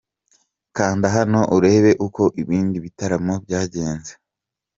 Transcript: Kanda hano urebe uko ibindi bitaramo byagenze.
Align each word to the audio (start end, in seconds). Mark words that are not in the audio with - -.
Kanda 0.77 1.07
hano 1.15 1.39
urebe 1.55 1.91
uko 2.07 2.23
ibindi 2.41 2.77
bitaramo 2.85 3.33
byagenze. 3.45 4.11